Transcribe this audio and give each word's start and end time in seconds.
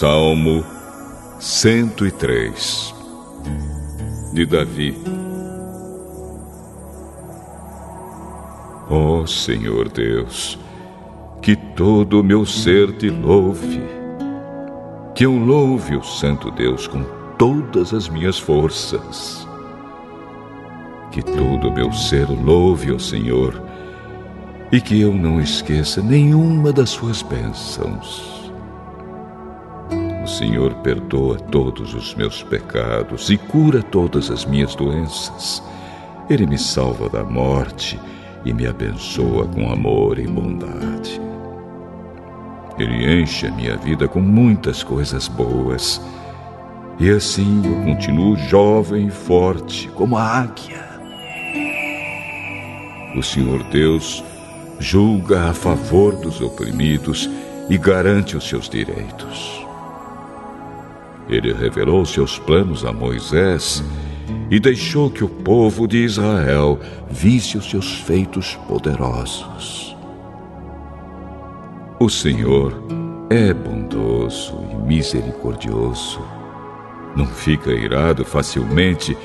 Salmo 0.00 0.64
103 1.38 2.94
de 4.32 4.46
Davi. 4.46 4.96
Ó 8.88 9.20
oh, 9.20 9.26
Senhor 9.26 9.90
Deus, 9.90 10.58
que 11.42 11.54
todo 11.54 12.20
o 12.20 12.24
meu 12.24 12.46
ser 12.46 12.96
te 12.96 13.10
louve, 13.10 13.82
que 15.14 15.26
eu 15.26 15.36
louve 15.36 15.96
o 15.96 16.02
Santo 16.02 16.50
Deus 16.50 16.88
com 16.88 17.04
todas 17.36 17.92
as 17.92 18.08
minhas 18.08 18.38
forças. 18.38 19.46
Que 21.12 21.20
todo 21.20 21.68
o 21.68 21.74
meu 21.74 21.92
ser 21.92 22.26
louve 22.26 22.90
o 22.90 22.98
Senhor 22.98 23.62
e 24.72 24.80
que 24.80 24.98
eu 24.98 25.12
não 25.12 25.38
esqueça 25.38 26.00
nenhuma 26.00 26.72
das 26.72 26.88
suas 26.88 27.20
bênçãos. 27.20 28.39
Senhor 30.30 30.74
perdoa 30.76 31.36
todos 31.36 31.92
os 31.92 32.14
meus 32.14 32.42
pecados 32.42 33.30
e 33.30 33.36
cura 33.36 33.82
todas 33.82 34.30
as 34.30 34.44
minhas 34.44 34.74
doenças. 34.74 35.62
Ele 36.28 36.46
me 36.46 36.56
salva 36.56 37.08
da 37.08 37.24
morte 37.24 37.98
e 38.44 38.52
me 38.52 38.66
abençoa 38.66 39.46
com 39.48 39.70
amor 39.70 40.18
e 40.18 40.26
bondade. 40.26 41.20
Ele 42.78 43.20
enche 43.20 43.48
a 43.48 43.50
minha 43.50 43.76
vida 43.76 44.06
com 44.06 44.20
muitas 44.20 44.82
coisas 44.82 45.26
boas. 45.26 46.00
E 46.98 47.10
assim 47.10 47.62
eu 47.64 47.84
continuo 47.84 48.36
jovem 48.36 49.08
e 49.08 49.10
forte 49.10 49.88
como 49.88 50.16
a 50.16 50.22
águia. 50.22 50.88
O 53.16 53.22
Senhor 53.22 53.62
Deus 53.64 54.22
julga 54.78 55.50
a 55.50 55.54
favor 55.54 56.14
dos 56.16 56.40
oprimidos 56.40 57.28
e 57.68 57.76
garante 57.76 58.36
os 58.36 58.48
seus 58.48 58.68
direitos. 58.68 59.69
Ele 61.30 61.52
revelou 61.52 62.04
seus 62.04 62.40
planos 62.40 62.84
a 62.84 62.92
Moisés 62.92 63.84
e 64.50 64.58
deixou 64.58 65.08
que 65.08 65.22
o 65.22 65.28
povo 65.28 65.86
de 65.86 65.98
Israel 65.98 66.80
visse 67.08 67.56
os 67.56 67.70
seus 67.70 68.00
feitos 68.00 68.56
poderosos. 68.66 69.96
O 72.00 72.08
Senhor 72.08 72.82
é 73.30 73.54
bondoso 73.54 74.58
e 74.72 74.74
misericordioso, 74.88 76.20
não 77.14 77.26
fica 77.26 77.70
irado 77.70 78.24
facilmente 78.24 79.16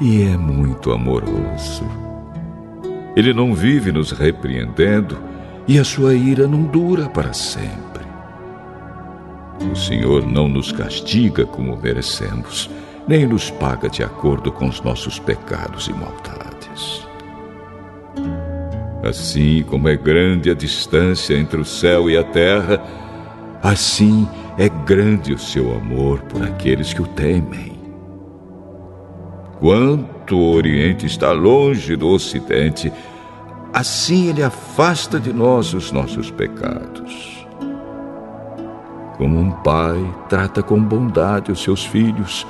e 0.00 0.22
é 0.22 0.36
muito 0.36 0.92
amoroso. 0.92 1.84
Ele 3.16 3.34
não 3.34 3.52
vive 3.52 3.90
nos 3.90 4.12
repreendendo 4.12 5.18
e 5.66 5.76
a 5.76 5.82
sua 5.82 6.14
ira 6.14 6.46
não 6.46 6.62
dura 6.62 7.08
para 7.08 7.32
sempre. 7.32 7.87
O 9.60 9.74
Senhor 9.74 10.24
não 10.26 10.48
nos 10.48 10.70
castiga 10.70 11.44
como 11.44 11.76
merecemos, 11.76 12.70
nem 13.06 13.26
nos 13.26 13.50
paga 13.50 13.88
de 13.88 14.02
acordo 14.02 14.52
com 14.52 14.68
os 14.68 14.80
nossos 14.80 15.18
pecados 15.18 15.88
e 15.88 15.92
maldades. 15.92 17.06
Assim 19.02 19.64
como 19.64 19.88
é 19.88 19.96
grande 19.96 20.50
a 20.50 20.54
distância 20.54 21.34
entre 21.34 21.60
o 21.60 21.64
céu 21.64 22.08
e 22.08 22.16
a 22.16 22.22
terra, 22.22 22.82
assim 23.62 24.28
é 24.56 24.68
grande 24.68 25.32
o 25.32 25.38
seu 25.38 25.74
amor 25.74 26.20
por 26.22 26.42
aqueles 26.42 26.92
que 26.92 27.02
o 27.02 27.06
temem. 27.06 27.78
Quanto 29.58 30.36
o 30.36 30.54
Oriente 30.54 31.06
está 31.06 31.32
longe 31.32 31.96
do 31.96 32.08
Ocidente, 32.08 32.92
assim 33.72 34.28
ele 34.28 34.42
afasta 34.42 35.18
de 35.18 35.32
nós 35.32 35.74
os 35.74 35.90
nossos 35.90 36.30
pecados. 36.30 37.47
Como 39.18 39.40
um 39.40 39.50
pai 39.50 40.14
trata 40.28 40.62
com 40.62 40.80
bondade 40.80 41.50
os 41.50 41.60
seus 41.60 41.84
filhos, 41.84 42.46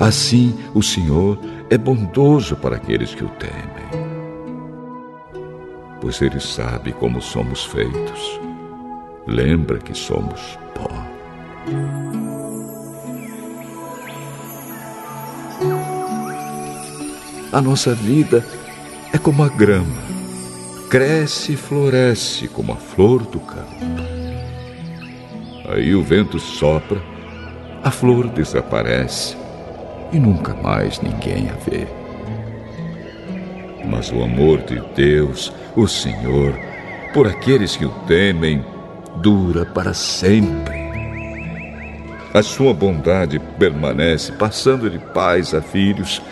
assim 0.00 0.58
o 0.74 0.82
Senhor 0.82 1.38
é 1.68 1.76
bondoso 1.76 2.56
para 2.56 2.76
aqueles 2.76 3.14
que 3.14 3.22
o 3.22 3.28
temem. 3.28 4.14
Pois 6.00 6.22
Ele 6.22 6.40
sabe 6.40 6.92
como 6.92 7.20
somos 7.20 7.66
feitos. 7.66 8.40
Lembra 9.26 9.78
que 9.78 9.94
somos 9.94 10.58
pó. 10.74 10.88
A 17.52 17.60
nossa 17.60 17.94
vida 17.94 18.44
é 19.12 19.18
como 19.18 19.44
a 19.44 19.48
grama, 19.48 20.02
cresce 20.88 21.52
e 21.52 21.56
floresce 21.56 22.48
como 22.48 22.72
a 22.72 22.76
flor 22.76 23.22
do 23.26 23.38
campo. 23.38 24.13
Aí 25.74 25.92
o 25.92 26.04
vento 26.04 26.38
sopra, 26.38 27.02
a 27.82 27.90
flor 27.90 28.28
desaparece 28.28 29.36
e 30.12 30.20
nunca 30.20 30.54
mais 30.54 31.00
ninguém 31.00 31.50
a 31.50 31.54
vê. 31.68 31.88
Mas 33.84 34.12
o 34.12 34.22
amor 34.22 34.62
de 34.62 34.80
Deus, 34.94 35.52
o 35.74 35.88
Senhor, 35.88 36.54
por 37.12 37.26
aqueles 37.26 37.76
que 37.76 37.84
o 37.84 37.90
temem, 38.06 38.64
dura 39.16 39.66
para 39.66 39.92
sempre. 39.92 40.84
A 42.32 42.40
sua 42.40 42.72
bondade 42.72 43.40
permanece, 43.58 44.30
passando 44.30 44.88
de 44.88 45.00
pais 45.00 45.54
a 45.54 45.60
filhos, 45.60 46.22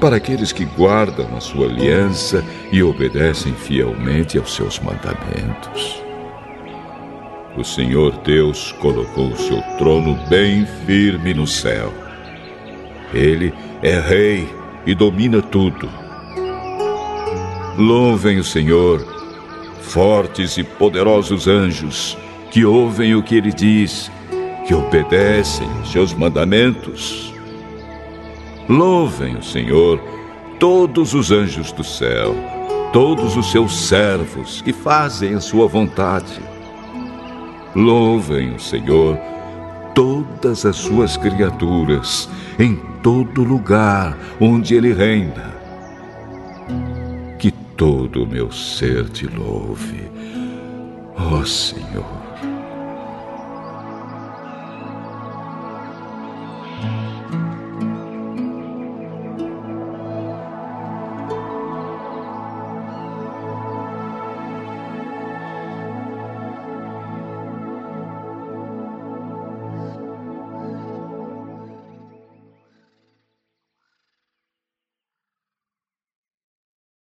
para 0.00 0.16
aqueles 0.16 0.50
que 0.50 0.64
guardam 0.64 1.28
a 1.36 1.40
sua 1.40 1.66
aliança 1.66 2.44
e 2.72 2.82
obedecem 2.82 3.54
fielmente 3.54 4.36
aos 4.36 4.52
seus 4.52 4.80
mandamentos. 4.80 6.02
O 7.56 7.64
Senhor 7.64 8.16
Deus 8.18 8.72
colocou 8.80 9.28
o 9.28 9.36
seu 9.36 9.60
trono 9.76 10.14
bem 10.28 10.64
firme 10.86 11.34
no 11.34 11.46
céu. 11.46 11.92
Ele 13.12 13.52
é 13.82 13.98
rei 13.98 14.48
e 14.86 14.94
domina 14.94 15.42
tudo. 15.42 15.88
Louvem 17.76 18.38
o 18.38 18.44
Senhor, 18.44 19.04
fortes 19.80 20.58
e 20.58 20.62
poderosos 20.64 21.48
anjos, 21.48 22.16
que 22.52 22.64
ouvem 22.64 23.16
o 23.16 23.22
que 23.22 23.34
ele 23.34 23.52
diz, 23.52 24.10
que 24.66 24.72
obedecem 24.72 25.68
os 25.82 25.90
seus 25.90 26.14
mandamentos. 26.14 27.34
Louvem 28.68 29.36
o 29.36 29.42
Senhor, 29.42 30.00
todos 30.60 31.14
os 31.14 31.32
anjos 31.32 31.72
do 31.72 31.82
céu, 31.82 32.32
todos 32.92 33.36
os 33.36 33.50
seus 33.50 33.88
servos 33.88 34.62
que 34.62 34.72
fazem 34.72 35.34
a 35.34 35.40
sua 35.40 35.66
vontade. 35.66 36.49
Louvem 37.74 38.54
o 38.54 38.58
Senhor 38.58 39.16
todas 39.94 40.64
as 40.64 40.76
suas 40.76 41.16
criaturas, 41.16 42.28
em 42.58 42.76
todo 43.02 43.44
lugar 43.44 44.16
onde 44.40 44.74
Ele 44.74 44.92
reina. 44.92 45.54
Que 47.38 47.50
todo 47.50 48.24
o 48.24 48.26
meu 48.26 48.50
ser 48.50 49.08
te 49.08 49.26
louve, 49.26 50.10
ó 51.16 51.38
oh, 51.38 51.46
Senhor. 51.46 52.20